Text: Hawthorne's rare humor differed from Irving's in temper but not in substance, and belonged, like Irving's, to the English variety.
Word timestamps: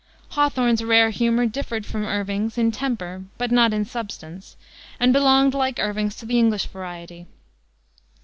Hawthorne's 0.29 0.83
rare 0.83 1.11
humor 1.11 1.45
differed 1.45 1.85
from 1.85 2.07
Irving's 2.07 2.57
in 2.57 2.71
temper 2.71 3.25
but 3.37 3.51
not 3.51 3.71
in 3.71 3.85
substance, 3.85 4.57
and 4.99 5.13
belonged, 5.13 5.53
like 5.53 5.77
Irving's, 5.79 6.15
to 6.15 6.25
the 6.25 6.39
English 6.39 6.65
variety. 6.65 7.27